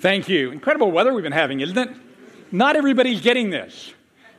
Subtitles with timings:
[0.00, 0.52] Thank you.
[0.52, 1.90] Incredible weather we've been having, isn't it?
[2.52, 3.92] Not everybody's getting this.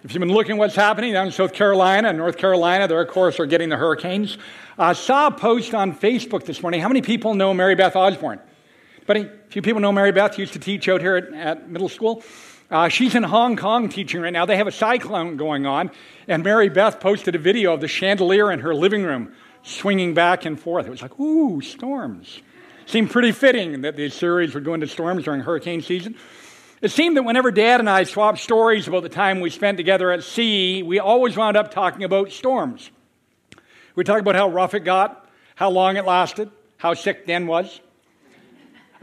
[0.06, 3.10] If you've been looking what's happening down in South Carolina and North Carolina, they of
[3.10, 4.38] course are getting the hurricanes.
[4.78, 6.80] I saw a post on Facebook this morning.
[6.80, 8.40] How many people know Mary Beth Osborne?
[9.06, 11.90] But a few people know Mary Beth, used to teach out here at, at middle
[11.90, 12.24] school.
[12.72, 14.46] Uh, she's in Hong Kong teaching right now.
[14.46, 15.92] They have a cyclone going on,
[16.30, 20.46] and Mary Beth posted a video of the chandelier in her living room swinging back
[20.46, 20.88] and forth.
[20.88, 22.40] It was like, ooh, storms.
[22.90, 26.16] Seemed pretty fitting that these series would go into storms during hurricane season.
[26.82, 30.12] It seemed that whenever Dad and I swapped stories about the time we spent together
[30.12, 32.90] at sea, we always wound up talking about storms.
[33.94, 37.80] We talked about how rough it got, how long it lasted, how sick Dan was.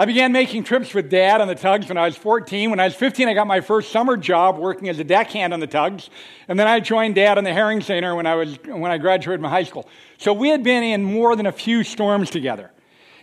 [0.00, 2.70] I began making trips with Dad on the tugs when I was 14.
[2.70, 5.60] When I was 15, I got my first summer job working as a deckhand on
[5.60, 6.10] the tugs.
[6.48, 9.42] And then I joined Dad on the Herring Center when I, was, when I graduated
[9.42, 9.88] from high school.
[10.18, 12.72] So we had been in more than a few storms together.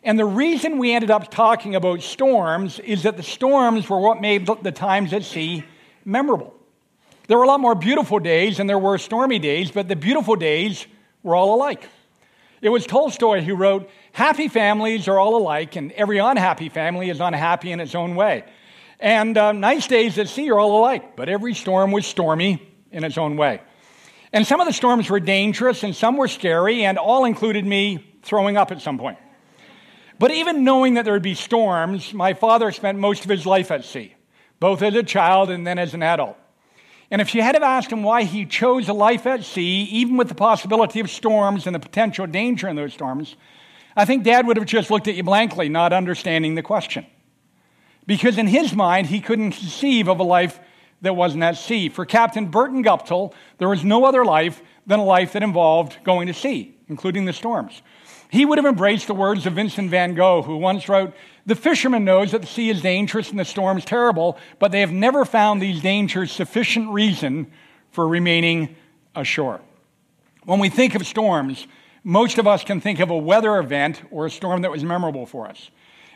[0.04, 4.20] And the reason we ended up talking about storms is that the storms were what
[4.20, 5.64] made the times at sea
[6.04, 6.54] memorable.
[7.28, 10.36] There were a lot more beautiful days and there were stormy days, but the beautiful
[10.36, 10.86] days
[11.24, 11.88] were all alike.
[12.62, 17.20] It was Tolstoy who wrote, Happy families are all alike, and every unhappy family is
[17.20, 18.46] unhappy in its own way.
[19.00, 23.04] And uh, nice days at sea are all alike, but every storm was stormy in
[23.04, 23.62] its own way.
[24.32, 28.18] And some of the storms were dangerous, and some were scary, and all included me
[28.22, 29.18] throwing up at some point.
[30.24, 33.72] But even knowing that there would be storms, my father spent most of his life
[33.72, 34.16] at sea,
[34.58, 36.38] both as a child and then as an adult.
[37.12, 40.16] And if you had have asked him why he chose a life at sea, even
[40.16, 43.36] with the possibility of storms and the potential danger in those storms,
[43.98, 47.06] I think dad would have just looked at you blankly, not understanding the question.
[48.08, 50.58] Because in his mind, he couldn't conceive of a life
[51.02, 51.90] that wasn't at sea.
[51.90, 56.28] For Captain Burton Guptill, there was no other life than a life that involved going
[56.28, 57.82] to sea, including the storms.
[58.34, 61.14] He would have embraced the words of Vincent van Gogh, who once wrote,
[61.46, 64.92] The fisherman knows that the sea is dangerous and the storms terrible, but they have
[64.92, 67.52] never found these dangers sufficient reason
[67.92, 68.76] for remaining
[69.14, 69.62] ashore.
[70.46, 71.68] When we think of storms,
[72.04, 75.28] most of us can think of a weather event or a storm that was memorable
[75.28, 75.70] for us.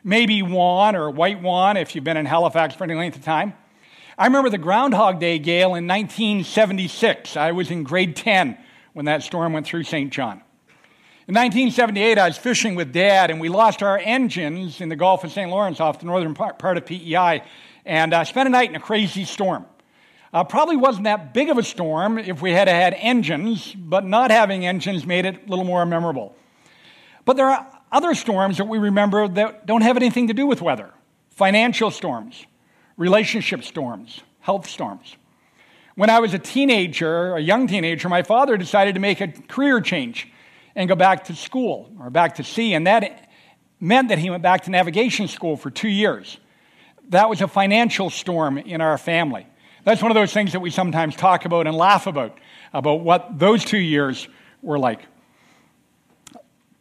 [0.03, 3.53] Maybe Juan or White Juan if you've been in Halifax for any length of time.
[4.18, 7.38] I remember the Groundhog Day gale in 1976.
[7.38, 8.58] I was in grade 10
[8.94, 10.12] when that storm went through St.
[10.12, 10.41] John.
[11.28, 15.26] In 1978, I was fishing with Dad, and we lost our engines in the Gulf
[15.26, 15.52] of St.
[15.52, 17.44] Lawrence off the northern part of PEI,
[17.86, 19.66] and I uh, spent a night in a crazy storm.
[20.32, 24.32] Uh, probably wasn't that big of a storm if we had had engines, but not
[24.32, 26.34] having engines made it a little more memorable.
[27.26, 30.62] But there are other storms that we remember that don't have anything to do with
[30.62, 30.94] weather
[31.32, 32.46] financial storms,
[32.96, 35.18] relationship storms, health storms.
[35.96, 39.82] When I was a teenager, a young teenager, my father decided to make a career
[39.82, 40.32] change
[40.78, 42.76] and go back to school or back to sea.
[42.76, 43.30] And that
[43.80, 46.38] meant that he went back to navigation school for two years.
[47.10, 49.48] That was a financial storm in our family.
[49.84, 52.38] That's one of those things that we sometimes talk about and laugh about,
[52.74, 54.28] about what those two years
[54.62, 55.02] were like.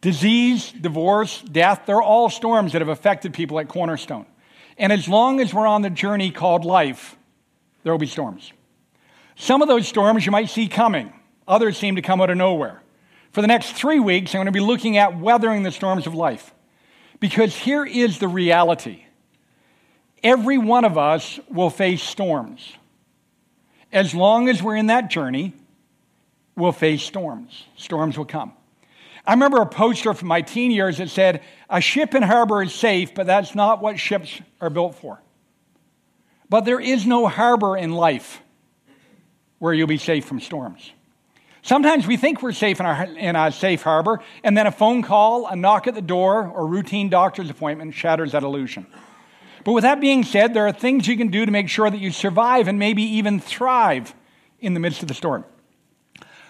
[0.01, 4.27] Disease, divorce, death, they're all storms that have affected people at Cornerstone.
[4.77, 7.17] And as long as we're on the journey called life,
[7.81, 8.53] there will be storms.
[9.35, 11.11] Some of those storms you might see coming,
[11.47, 12.83] others seem to come out of nowhere.
[13.37, 16.15] For the next three weeks, I'm going to be looking at weathering the storms of
[16.15, 16.55] life.
[17.19, 19.05] Because here is the reality
[20.23, 22.73] every one of us will face storms.
[23.93, 25.53] As long as we're in that journey,
[26.55, 27.65] we'll face storms.
[27.75, 28.53] Storms will come.
[29.23, 32.73] I remember a poster from my teen years that said, A ship in harbor is
[32.73, 35.21] safe, but that's not what ships are built for.
[36.49, 38.41] But there is no harbor in life
[39.59, 40.91] where you'll be safe from storms.
[41.67, 45.01] Sometimes we think we're safe in, our, in a safe harbor, and then a phone
[45.01, 48.87] call, a knock at the door, or routine doctor's appointment shatters that illusion.
[49.65, 51.97] But with that being said, there are things you can do to make sure that
[51.97, 54.15] you survive and maybe even thrive
[54.61, 55.43] in the midst of the storm.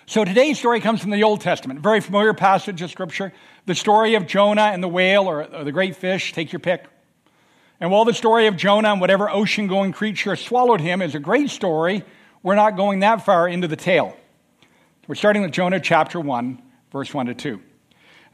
[0.06, 3.34] So today's story comes from the Old Testament, a very familiar passage of Scripture.
[3.66, 6.86] The story of Jonah and the whale, or, or the great fish, take your pick.
[7.80, 11.20] And while the story of Jonah and whatever ocean going creature swallowed him is a
[11.20, 12.04] great story,
[12.44, 14.16] we're not going that far into the tale.
[15.08, 16.62] We're starting with Jonah chapter 1,
[16.92, 17.62] verse 1 to 2.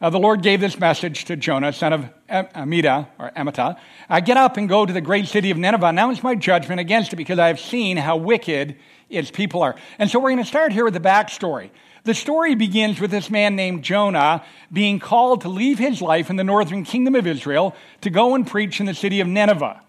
[0.01, 3.77] Uh, the Lord gave this message to Jonah, son of Amittai, or Amittai.
[4.09, 7.13] I get up and go to the great city of Nineveh, announce my judgment against
[7.13, 8.75] it, because I have seen how wicked
[9.07, 9.75] its people are.
[9.99, 11.69] And so we're going to start here with the backstory.
[12.05, 16.37] The story begins with this man named Jonah being called to leave his life in
[16.37, 19.79] the northern kingdom of Israel to go and preach in the city of Nineveh,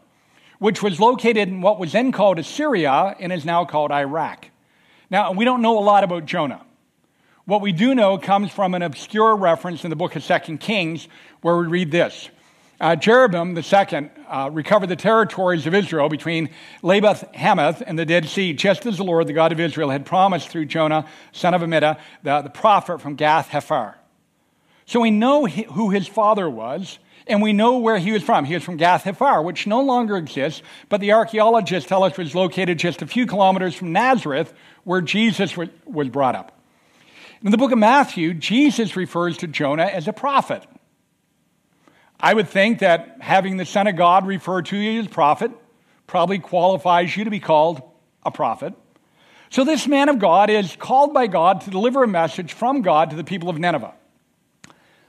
[0.58, 4.50] which was located in what was then called Assyria and is now called Iraq.
[5.08, 6.60] Now, we don't know a lot about Jonah.
[7.46, 11.08] What we do know comes from an obscure reference in the book of Second Kings
[11.42, 12.30] where we read this
[12.80, 16.48] Uh, Jeroboam II uh, recovered the territories of Israel between
[16.80, 20.06] Lebo Hamath and the Dead Sea, just as the Lord, the God of Israel, had
[20.06, 23.94] promised through Jonah, son of Amittai, the, the prophet from Gath Hepher.
[24.86, 28.46] So we know who his father was, and we know where he was from.
[28.46, 32.34] He was from Gath Hepher, which no longer exists, but the archaeologists tell us was
[32.34, 34.54] located just a few kilometers from Nazareth,
[34.84, 36.53] where Jesus was brought up.
[37.44, 40.64] In the book of Matthew, Jesus refers to Jonah as a prophet.
[42.18, 45.50] I would think that having the Son of God refer to you as prophet
[46.06, 47.82] probably qualifies you to be called
[48.24, 48.72] a prophet.
[49.50, 53.10] So, this man of God is called by God to deliver a message from God
[53.10, 53.92] to the people of Nineveh.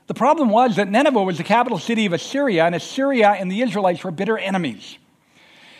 [0.08, 3.62] The problem was that Nineveh was the capital city of Assyria, and Assyria and the
[3.62, 4.98] Israelites were bitter enemies.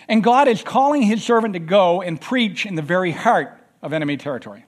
[0.08, 3.92] And God is calling his servant to go and preach in the very heart of
[3.92, 4.66] enemy territory.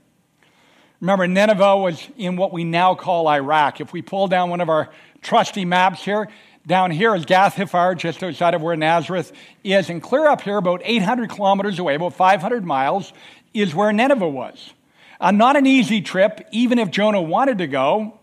[1.00, 3.82] Remember, Nineveh was in what we now call Iraq.
[3.82, 4.90] If we pull down one of our
[5.22, 6.28] trusty maps here,
[6.66, 9.32] down here is Gath Hepher, just outside of where Nazareth
[9.64, 9.90] is.
[9.90, 13.14] And clear up here, about 800 kilometers away, about 500 miles,
[13.54, 14.74] is where Nineveh was.
[15.20, 18.20] Uh, not an easy trip, even if Jonah wanted to go,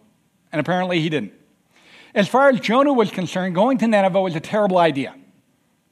[0.53, 1.33] and apparently he didn't.
[2.15, 5.15] As far as Jonah was concerned, going to Nineveh was a terrible idea.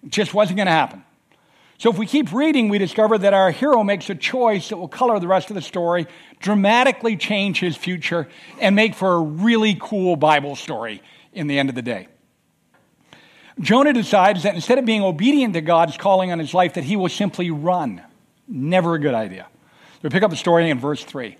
[0.05, 1.05] It just wasn't going to happen.
[1.82, 4.87] So if we keep reading, we discover that our hero makes a choice that will
[4.87, 6.06] color the rest of the story,
[6.38, 8.29] dramatically change his future,
[8.61, 11.02] and make for a really cool Bible story
[11.32, 12.06] in the end of the day.
[13.58, 16.94] Jonah decides that instead of being obedient to God's calling on his life, that he
[16.94, 18.00] will simply run.
[18.46, 19.49] Never a good idea.
[20.02, 21.37] We pick up the story in verse 3.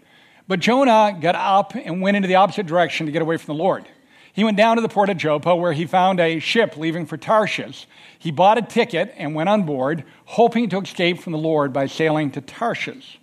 [0.49, 3.63] But Jonah got up and went into the opposite direction to get away from the
[3.63, 3.87] Lord.
[4.33, 7.17] He went down to the port of Joppa where he found a ship leaving for
[7.17, 7.87] Tarshish.
[8.19, 11.87] He bought a ticket and went on board, hoping to escape from the Lord by
[11.87, 13.19] sailing to Tarshish.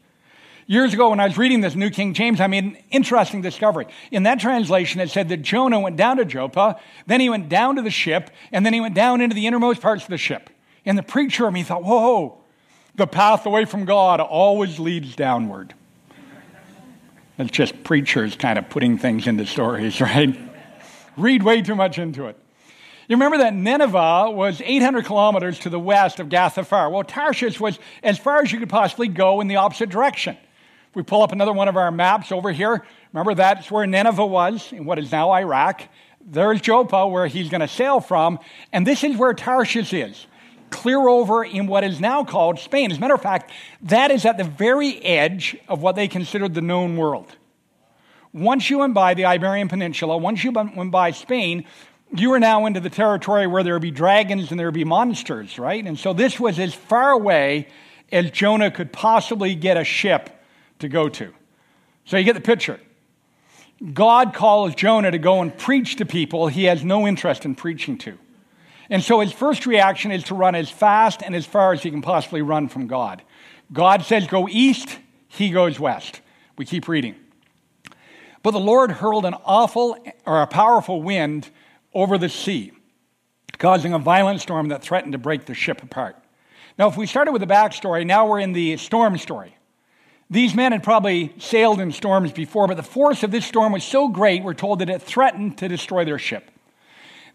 [0.68, 3.88] Years ago, when I was reading this New King James, I made an interesting discovery.
[4.12, 7.78] In that translation, it said that Jonah went down to Joppa, then he went down
[7.78, 10.52] to the ship, and then he went down into the innermost parts of the ship.
[10.86, 12.38] And the preacher of me thought, whoa,
[12.94, 15.74] the path away from God always leads downward.
[17.40, 20.38] It's just preachers kind of putting things into stories, right?
[21.20, 22.38] Read way too much into it.
[23.10, 26.92] You remember that Nineveh was 800 kilometers to the west of Gath Hepher.
[26.92, 30.38] Well, Tarshish was as far as you could possibly go in the opposite direction.
[30.90, 34.26] If we pull up another one of our maps over here, remember that's where Nineveh
[34.26, 35.82] was in what is now Iraq.
[36.22, 38.40] There's Joppa, where he's going to sail from,
[38.72, 40.26] and this is where Tarshish is
[40.70, 42.92] clear over in what is now called Spain.
[42.92, 43.52] As a matter of fact,
[43.82, 47.36] that is at the very edge of what they considered the known world.
[48.34, 51.66] Once you went by the Iberian Peninsula, once you went by Spain,
[52.16, 54.84] you are now into the territory where there would be dragons and there would be
[54.84, 55.86] monsters, right?
[55.86, 57.68] And so this was as far away
[58.12, 60.30] as Jonah could possibly get a ship
[60.80, 61.34] to go to.
[62.06, 62.80] So you get the picture.
[63.94, 67.98] God calls Jonah to go and preach to people he has no interest in preaching
[68.00, 68.18] to.
[68.90, 71.92] And so his first reaction is to run as fast and as far as he
[71.92, 73.22] can possibly run from God.
[73.72, 74.98] God says, Go east,
[75.28, 76.22] he goes west.
[76.58, 77.16] We keep reading.
[78.42, 81.50] But the Lord hurled an awful or a powerful wind
[81.94, 82.72] over the sea,
[83.58, 86.16] causing a violent storm that threatened to break the ship apart.
[86.78, 89.56] Now, if we started with the backstory, now we're in the storm story.
[90.30, 93.84] These men had probably sailed in storms before, but the force of this storm was
[93.84, 96.52] so great, we're told that it threatened to destroy their ship.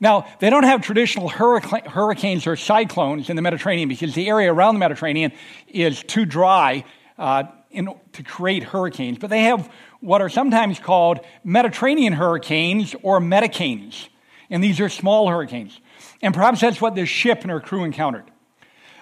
[0.00, 4.74] Now, they don't have traditional hurricanes or cyclones in the Mediterranean because the area around
[4.76, 5.32] the Mediterranean
[5.68, 6.84] is too dry
[7.18, 9.70] uh, in, to create hurricanes, but they have
[10.04, 14.08] what are sometimes called Mediterranean hurricanes or medicanes.
[14.50, 15.80] And these are small hurricanes.
[16.20, 18.30] And perhaps that's what this ship and her crew encountered.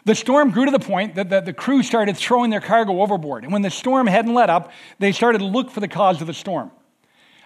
[0.04, 3.42] The storm grew to the point that the, the, crew started throwing their cargo overboard.
[3.42, 6.28] And when the storm hadn't let up, they started to look for the cause of
[6.28, 6.70] the storm.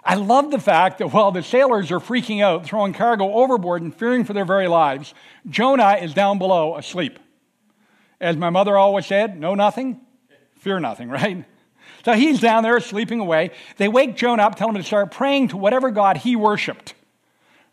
[0.05, 3.95] I love the fact that while the sailors are freaking out, throwing cargo overboard and
[3.95, 5.15] fearing for their very lives,
[5.49, 7.19] Jonah is down below asleep.
[8.21, 10.01] As my mother always said, know nothing,
[10.59, 11.45] fear nothing, right?
[12.07, 13.51] So he's down there sleeping away.
[13.79, 16.95] They wake Jonah up, tell him to start praying to whatever God he worshiped.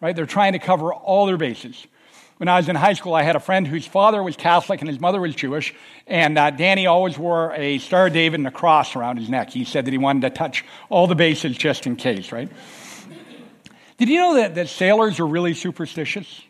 [0.01, 0.15] Right?
[0.15, 1.85] They're trying to cover all their bases.
[2.37, 4.89] When I was in high school, I had a friend whose father was Catholic and
[4.89, 5.75] his mother was Jewish,
[6.07, 9.51] and uh, Danny always wore a Star of David and a cross around his neck.
[9.51, 12.49] He said that he wanted to touch all the bases just in case, right?
[13.99, 16.41] Did you know that, that sailors are really superstitious?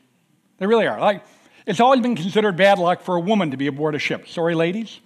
[0.58, 1.02] They really are.
[1.02, 1.26] Like,
[1.66, 4.30] it's always been considered bad luck for a woman to be aboard a ship.
[4.30, 5.02] Sorry, ladies.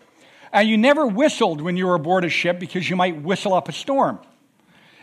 [0.58, 3.70] And you never whistled when you were aboard a ship because you might whistle up
[3.70, 4.18] a storm.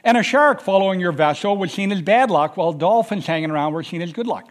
[0.03, 3.73] And a shark following your vessel was seen as bad luck, while dolphins hanging around
[3.73, 4.49] were seen as good luck.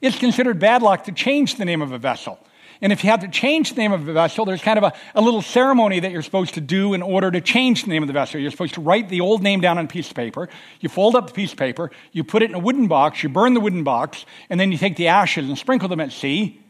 [0.00, 2.38] It's considered bad luck to change the name of a vessel.
[2.80, 4.92] And if you have to change the name of a vessel, there's kind of a,
[5.14, 8.06] a little ceremony that you're supposed to do in order to change the name of
[8.06, 8.40] the vessel.
[8.40, 10.48] You're supposed to write the old name down on a piece of paper.
[10.80, 13.28] You fold up the piece of paper, you put it in a wooden box, you
[13.28, 16.62] burn the wooden box, and then you take the ashes and sprinkle them at sea,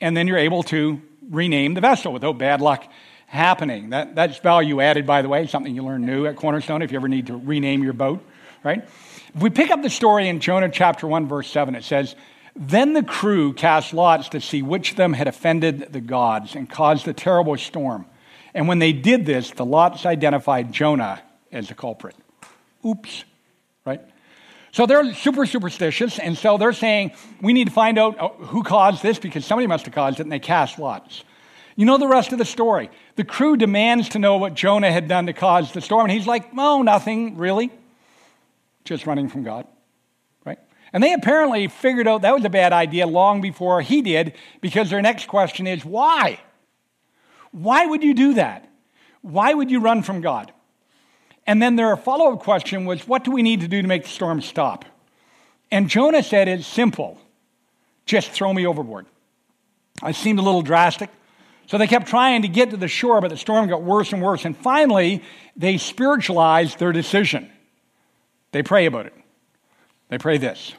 [0.00, 2.84] and then you're able to rename the vessel without oh, bad luck
[3.26, 3.90] happening.
[3.90, 6.98] That, that's value added, by the way, something you learn new at Cornerstone if you
[6.98, 8.24] ever need to rename your boat,
[8.64, 8.82] right?
[9.34, 12.16] If we pick up the story in Jonah chapter 1, verse 7, it says,
[12.56, 16.68] Then the crew cast lots to see which of them had offended the gods and
[16.68, 18.06] caused the terrible storm.
[18.54, 22.16] And when they did this, the lots identified Jonah as the culprit.
[22.84, 23.24] Oops,
[23.84, 24.00] right?
[24.72, 28.62] So they're super superstitious, and so they're saying, we need to find out uh, who
[28.62, 31.24] caused this because somebody must have caused it, and they cast lots.
[31.74, 32.90] You know the rest of the story.
[33.16, 36.26] The crew demands to know what Jonah had done to cause the storm, and he's
[36.26, 37.70] like, oh, nothing, really.
[38.84, 39.66] Just running from God,
[40.44, 40.58] right?
[40.92, 44.90] And they apparently figured out that was a bad idea long before he did, because
[44.90, 46.40] their next question is, why?
[47.52, 48.68] Why would you do that?
[49.22, 50.52] Why would you run from God?
[51.48, 54.02] And then their follow up question was, What do we need to do to make
[54.02, 54.84] the storm stop?
[55.70, 57.18] And Jonah said, It's simple.
[58.04, 59.06] Just throw me overboard.
[60.06, 61.08] It seemed a little drastic.
[61.66, 64.22] So they kept trying to get to the shore, but the storm got worse and
[64.22, 64.44] worse.
[64.44, 65.22] And finally,
[65.56, 67.50] they spiritualized their decision.
[68.52, 69.14] They pray about it.
[70.10, 70.74] They pray this.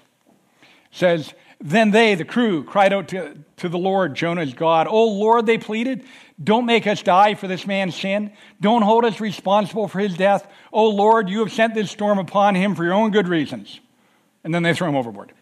[0.91, 4.87] Says, then they, the crew, cried out to, to the Lord, Jonah's God.
[4.89, 6.05] Oh Lord, they pleaded,
[6.41, 8.31] don't make us die for this man's sin.
[8.61, 10.47] Don't hold us responsible for his death.
[10.71, 13.81] Oh Lord, you have sent this storm upon him for your own good reasons.
[14.45, 15.33] And then they throw him overboard.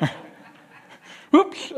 [1.34, 1.72] Oops.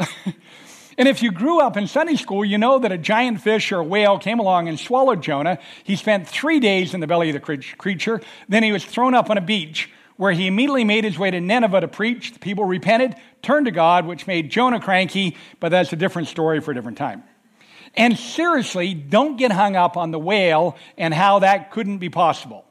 [0.98, 3.78] and if you grew up in Sunday school, you know that a giant fish or
[3.78, 5.58] a whale came along and swallowed Jonah.
[5.82, 8.20] He spent three days in the belly of the creature.
[8.50, 9.88] Then he was thrown up on a beach
[10.18, 12.34] where he immediately made his way to Nineveh to preach.
[12.34, 16.60] The people repented, turned to God, which made Jonah cranky, but that's a different story
[16.60, 17.22] for a different time.
[17.94, 22.64] And seriously, don't get hung up on the whale and how that couldn't be possible.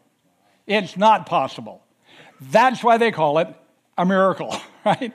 [0.68, 1.82] It's not possible.
[2.39, 3.48] That's why they call it
[3.98, 5.13] a miracle, right?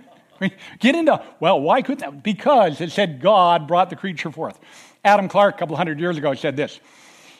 [0.80, 2.22] Get into, well, why couldn't that?
[2.22, 4.58] Because it said God brought the creature forth.
[5.04, 6.80] Adam Clarke, a couple hundred years ago, said this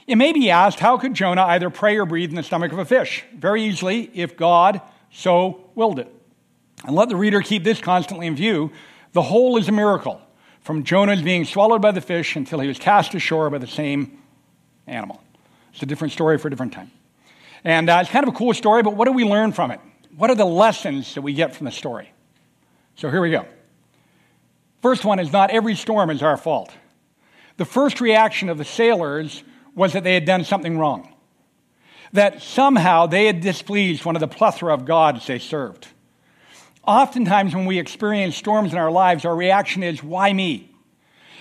[0.07, 2.79] it may be asked, how could Jonah either pray or breathe in the stomach of
[2.79, 3.25] a fish?
[3.35, 4.81] Very easily, if God
[5.13, 6.13] so willed it.
[6.85, 8.73] And let the reader keep this constantly in view.
[9.13, 10.21] The whole is a miracle,
[10.63, 14.19] from Jonah's being swallowed by the fish until he was cast ashore by the same
[14.87, 15.23] animal.
[15.73, 16.91] It's a different story for a different time.
[17.65, 19.81] And uh, it's kind of a cool story, but what do we learn from it?
[20.17, 22.13] What are the lessons that we get from the story?
[22.97, 23.47] So here we go.
[24.83, 26.73] First one is not every storm is our fault.
[27.57, 31.15] The first reaction of the sailors was that they had done something wrong.
[32.13, 35.89] That somehow they had displeased one of the plethora of gods they served.
[36.87, 40.71] Oftentimes, when we experience storms in our lives, our reaction is, Why me?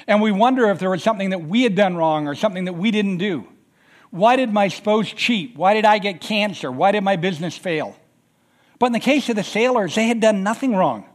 [0.07, 2.73] And we wonder if there was something that we had done wrong or something that
[2.73, 3.47] we didn't do.
[4.09, 5.55] Why did my spouse cheat?
[5.55, 6.71] Why did I get cancer?
[6.71, 7.95] Why did my business fail?
[8.77, 11.05] But in the case of the sailors, they had done nothing wrong.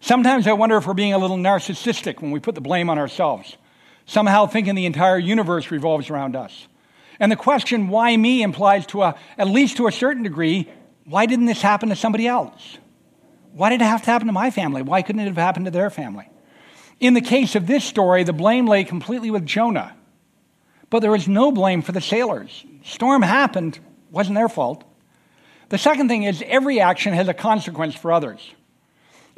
[0.00, 2.98] Sometimes I wonder if we're being a little narcissistic when we put the blame on
[2.98, 3.56] ourselves
[4.06, 6.66] somehow thinking the entire universe revolves around us.
[7.18, 10.68] And the question, why me, implies to a, at least to a certain degree,
[11.04, 12.78] why didn't this happen to somebody else?
[13.52, 14.82] Why did it have to happen to my family?
[14.82, 16.28] Why couldn't it have happened to their family?
[16.98, 19.96] In the case of this story, the blame lay completely with Jonah.
[20.88, 22.64] But there was no blame for the sailors.
[22.84, 23.78] Storm happened,
[24.10, 24.84] wasn't their fault.
[25.68, 28.54] The second thing is every action has a consequence for others.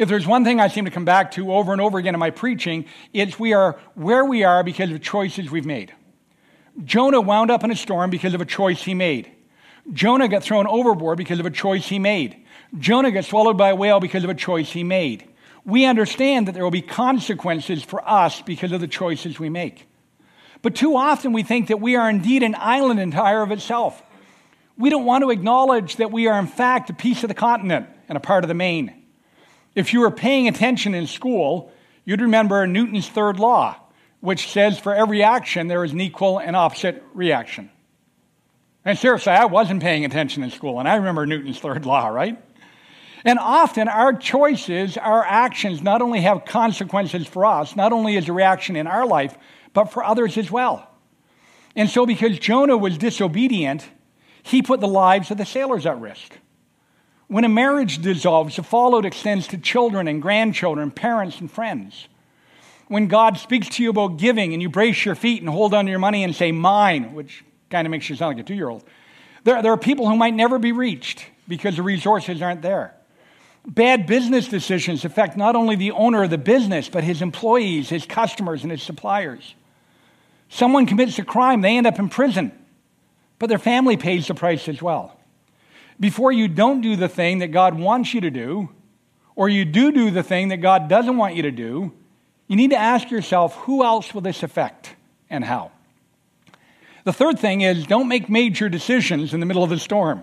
[0.03, 2.19] If there's one thing I seem to come back to over and over again in
[2.19, 5.95] my preaching, it's we are where we are because of choices we've made.
[6.83, 9.31] Jonah wound up in a storm because of a choice he made.
[9.93, 12.45] Jonah got thrown overboard because of a choice he made.
[12.77, 15.29] Jonah got swallowed by a whale because of a choice he made.
[15.65, 19.87] We understand that there will be consequences for us because of the choices we make.
[20.63, 24.03] But too often we think that we are indeed an island entire of itself.
[24.77, 27.87] We don't want to acknowledge that we are, in fact, a piece of the continent
[28.09, 29.02] and a part of the main.
[29.75, 31.73] If you were paying attention in school,
[32.05, 33.77] you'd remember Newton's third law,
[34.21, 37.71] which says for every action there is an equal and opposite reaction.
[38.85, 42.43] And seriously, I wasn't paying attention in school, and I remember Newton's third law, right?
[43.25, 48.29] And often our choices, our actions not only have consequences for us, not only as
[48.29, 49.37] a reaction in our life,
[49.73, 50.89] but for others as well.
[51.77, 53.89] And so, because Jonah was disobedient,
[54.43, 56.37] he put the lives of the sailors at risk.
[57.33, 62.07] When a marriage dissolves, the fallout extends to children and grandchildren, parents and friends.
[62.89, 65.87] When God speaks to you about giving and you brace your feet and hold on
[65.87, 68.55] to your money and say, mine, which kind of makes you sound like a two
[68.55, 68.85] year old,
[69.45, 72.93] there, there are people who might never be reached because the resources aren't there.
[73.67, 78.05] Bad business decisions affect not only the owner of the business, but his employees, his
[78.05, 79.55] customers, and his suppliers.
[80.51, 82.53] Someone commits a crime, they end up in prison,
[83.39, 85.19] but their family pays the price as well.
[86.01, 88.71] Before you don't do the thing that God wants you to do,
[89.35, 91.93] or you do do the thing that God doesn't want you to do,
[92.49, 94.95] you need to ask yourself who else will this affect
[95.31, 95.71] and how?
[97.05, 100.23] The third thing is don't make major decisions in the middle of a storm.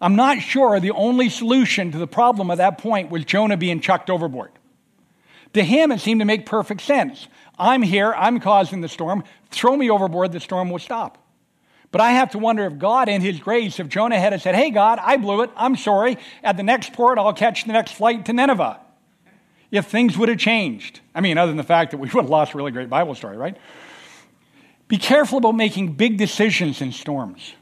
[0.00, 3.80] I'm not sure the only solution to the problem at that point was Jonah being
[3.80, 4.52] chucked overboard.
[5.54, 7.28] To him, it seemed to make perfect sense.
[7.58, 11.23] I'm here, I'm causing the storm, throw me overboard, the storm will stop.
[11.94, 14.70] But I have to wonder if God, in His grace, if Jonah had said, Hey,
[14.70, 18.24] God, I blew it, I'm sorry, at the next port, I'll catch the next flight
[18.24, 18.80] to Nineveh,
[19.70, 20.98] if things would have changed.
[21.14, 23.14] I mean, other than the fact that we would have lost a really great Bible
[23.14, 23.56] story, right?
[24.88, 27.54] Be careful about making big decisions in storms.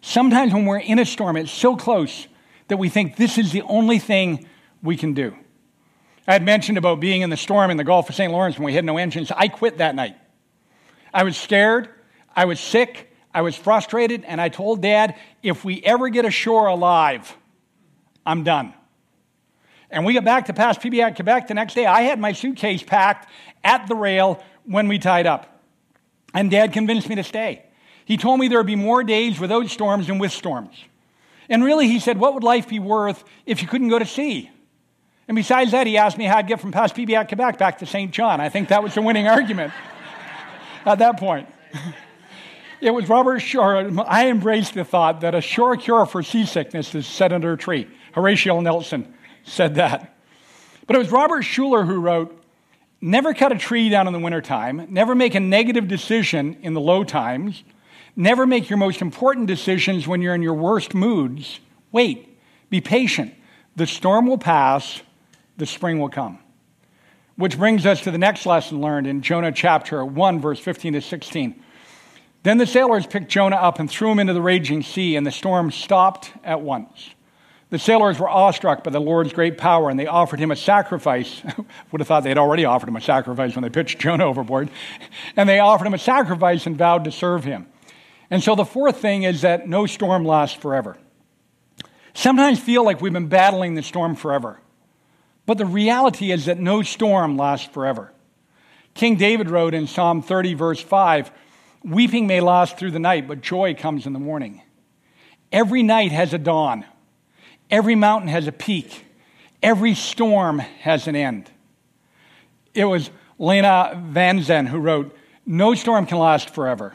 [0.00, 2.26] Sometimes when we're in a storm, it's so close
[2.66, 4.48] that we think this is the only thing
[4.82, 5.32] we can do.
[6.26, 8.32] I had mentioned about being in the storm in the Gulf of St.
[8.32, 9.30] Lawrence when we had no engines.
[9.30, 10.16] I quit that night.
[11.14, 11.88] I was scared.
[12.34, 13.07] I was sick.
[13.38, 14.24] I was frustrated.
[14.24, 15.14] And I told Dad,
[15.44, 17.36] if we ever get ashore alive,
[18.26, 18.74] I'm done.
[19.92, 21.86] And we got back to Paspébiac, Quebec the next day.
[21.86, 23.30] I had my suitcase packed
[23.62, 25.62] at the rail when we tied up.
[26.34, 27.64] And Dad convinced me to stay.
[28.04, 30.74] He told me there would be more days without storms than with storms.
[31.48, 34.50] And really, he said, what would life be worth if you couldn't go to sea?
[35.28, 38.10] And besides that, he asked me how I'd get from Paspébiac, Quebec back to St.
[38.10, 38.40] John.
[38.40, 39.72] I think that was the winning argument
[40.84, 41.48] at that point.
[42.80, 43.90] It was Robert Shore.
[44.06, 47.88] I embraced the thought that a sure cure for seasickness is set under a tree.
[48.12, 50.16] Horatio Nelson said that.
[50.86, 52.34] But it was Robert Schuller who wrote,
[53.00, 54.86] Never cut a tree down in the wintertime.
[54.90, 57.62] Never make a negative decision in the low times.
[58.16, 61.60] Never make your most important decisions when you're in your worst moods.
[61.92, 62.38] Wait,
[62.70, 63.34] be patient.
[63.76, 65.00] The storm will pass,
[65.56, 66.40] the spring will come.
[67.36, 71.00] Which brings us to the next lesson learned in Jonah chapter 1, verse 15 to
[71.00, 71.62] 16.
[72.42, 75.32] Then the sailors picked Jonah up and threw him into the raging sea, and the
[75.32, 77.10] storm stopped at once.
[77.70, 81.42] The sailors were awestruck by the Lord's great power, and they offered him a sacrifice.
[81.92, 84.70] Would have thought they'd already offered him a sacrifice when they pitched Jonah overboard.
[85.36, 87.66] And they offered him a sacrifice and vowed to serve him.
[88.30, 90.96] And so the fourth thing is that no storm lasts forever.
[92.14, 94.60] Sometimes feel like we've been battling the storm forever.
[95.44, 98.12] But the reality is that no storm lasts forever.
[98.94, 101.30] King David wrote in Psalm 30, verse 5
[101.84, 104.62] Weeping may last through the night, but joy comes in the morning.
[105.52, 106.84] Every night has a dawn,
[107.70, 109.04] every mountain has a peak,
[109.62, 111.50] every storm has an end.
[112.74, 116.94] It was Lena Van Zen who wrote, No storm can last forever.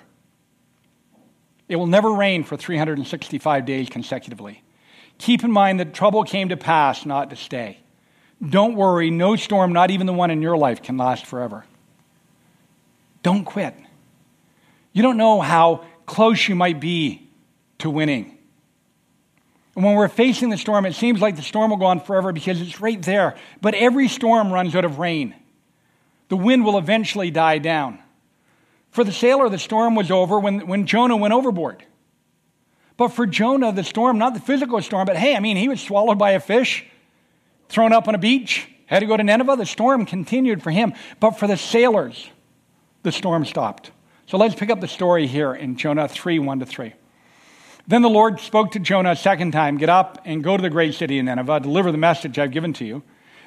[1.68, 4.62] It will never rain for 365 days consecutively.
[5.18, 7.80] Keep in mind that trouble came to pass, not to stay.
[8.48, 11.66] Don't worry, no storm, not even the one in your life, can last forever.
[13.22, 13.74] Don't quit.
[14.94, 17.30] You don't know how close you might be
[17.80, 18.38] to winning.
[19.76, 22.32] And when we're facing the storm, it seems like the storm will go on forever
[22.32, 23.36] because it's right there.
[23.60, 25.36] But every storm runs out of rain.
[26.30, 28.00] The wind will eventually die down.
[28.92, 31.84] For the sailor, the storm was over when, when Jonah went overboard.
[32.96, 35.82] But for Jonah, the storm, not the physical storm, but hey, I mean, he was
[35.82, 36.86] swallowed by a fish
[37.70, 39.56] thrown up on a beach, had to go to Nineveh.
[39.56, 40.94] The storm continued for him.
[41.20, 42.30] But for the sailors,
[43.02, 43.90] the storm stopped.
[44.26, 46.94] So let's pick up the story here in Jonah 3 1 to 3.
[47.88, 50.70] Then the Lord spoke to Jonah a second time Get up and go to the
[50.70, 53.04] great city of Nineveh, deliver the message I've given to you.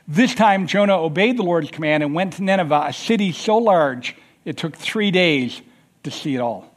[0.06, 4.14] This time Jonah obeyed the Lord's command and went to Nineveh, a city so large
[4.44, 5.60] it took three days
[6.04, 6.72] to see it all.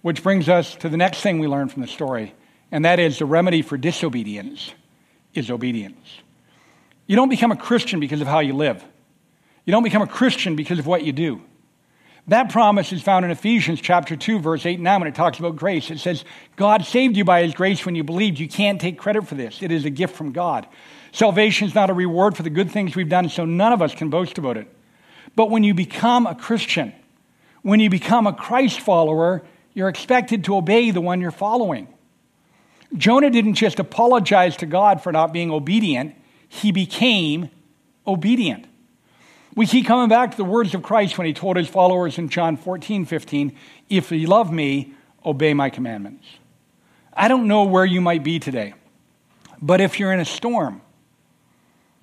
[0.00, 2.34] Which brings us to the next thing we learn from the story,
[2.70, 4.72] and that is the remedy for disobedience
[5.34, 6.22] is obedience.
[7.06, 8.82] You don't become a Christian because of how you live.
[9.66, 11.42] You don't become a Christian because of what you do.
[12.28, 15.38] That promise is found in Ephesians chapter 2, verse 8 and 9 when it talks
[15.38, 15.90] about grace.
[15.90, 16.24] It says,
[16.56, 18.38] God saved you by his grace when you believed.
[18.38, 19.62] You can't take credit for this.
[19.62, 20.66] It is a gift from God.
[21.12, 23.94] Salvation is not a reward for the good things we've done, so none of us
[23.94, 24.68] can boast about it.
[25.36, 26.94] But when you become a Christian,
[27.62, 31.88] when you become a Christ follower, you're expected to obey the one you're following.
[32.96, 36.14] Jonah didn't just apologize to God for not being obedient,
[36.48, 37.50] he became
[38.06, 38.66] obedient.
[39.54, 42.28] We keep coming back to the words of Christ when he told his followers in
[42.28, 43.56] John 14, 15,
[43.88, 46.26] If you love me, obey my commandments.
[47.12, 48.74] I don't know where you might be today,
[49.62, 50.82] but if you're in a storm,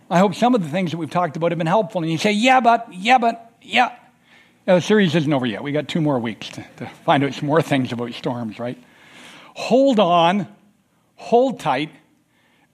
[0.09, 2.01] I hope some of the things that we've talked about have been helpful.
[2.01, 3.95] And you say, Yeah, but, yeah, but, yeah.
[4.65, 5.61] Now, the series isn't over yet.
[5.61, 8.81] We got two more weeks to, to find out some more things about storms, right?
[9.55, 10.47] Hold on,
[11.15, 11.91] hold tight,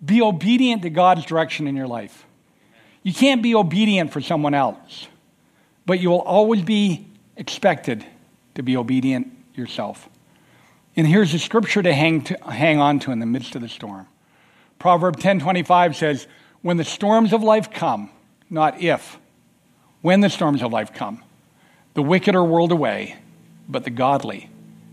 [0.04, 2.27] Be obedient to God's direction in your life.
[3.08, 5.08] You can't be obedient for someone else,
[5.86, 8.06] but you will always be expected
[8.56, 10.10] to be obedient yourself.
[10.98, 13.70] And here's a scripture to hang, to, hang on to in the midst of the
[13.70, 14.08] storm.
[14.78, 16.28] Proverb 10:25 says,
[16.62, 18.10] "When the storms of life come,
[18.50, 19.18] not if,
[20.02, 21.24] when the storms of life come,
[21.94, 23.16] the wicked are whirled away,
[23.70, 24.50] but the godly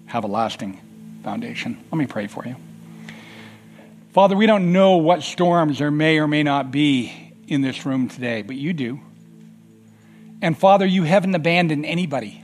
[0.06, 0.78] have a lasting
[1.24, 2.54] foundation." Let me pray for you.
[4.12, 8.08] Father, we don't know what storms there may or may not be in this room
[8.08, 9.00] today, but you do.
[10.42, 12.42] And Father, you haven't abandoned anybody.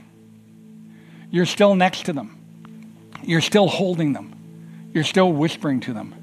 [1.29, 2.37] You're still next to them.
[3.23, 4.89] You're still holding them.
[4.93, 6.15] You're still whispering to them.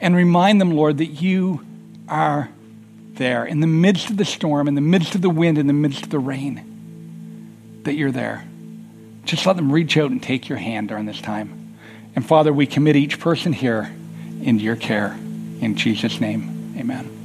[0.00, 1.66] And remind them, Lord, that you
[2.08, 2.48] are
[3.14, 5.72] there in the midst of the storm, in the midst of the wind, in the
[5.72, 8.46] midst of the rain, that you're there.
[9.24, 11.76] Just let them reach out and take your hand during this time.
[12.14, 13.92] And Father, we commit each person here
[14.40, 15.18] into your care.
[15.60, 17.17] In Jesus' name, amen.